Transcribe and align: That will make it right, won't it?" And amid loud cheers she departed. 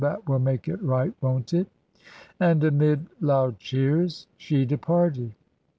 That 0.01 0.27
will 0.27 0.39
make 0.39 0.67
it 0.67 0.81
right, 0.81 1.13
won't 1.21 1.53
it?" 1.53 1.67
And 2.39 2.63
amid 2.63 3.05
loud 3.19 3.59
cheers 3.59 4.25
she 4.35 4.65
departed. 4.65 5.35